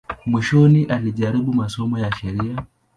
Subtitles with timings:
[0.25, 2.65] Mwishoni alijaribu masomo ya sheria.